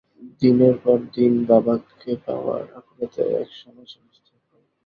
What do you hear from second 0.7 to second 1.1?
পর